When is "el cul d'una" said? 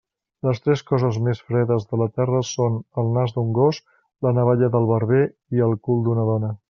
5.69-6.27